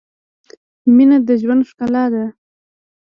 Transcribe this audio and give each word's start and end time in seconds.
مینه 0.95 1.17
د 1.27 1.29
ژوند 1.41 1.61
ښلا 1.71 2.05
ده 2.13 2.25